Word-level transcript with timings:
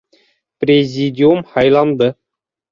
Президиум 0.63 1.45
һайланды. 1.53 2.13